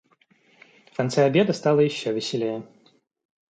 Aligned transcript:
В 0.91 0.97
конце 0.97 1.25
обеда 1.25 1.53
стало 1.53 1.81
еще 1.81 2.11
веселее. 2.11 2.63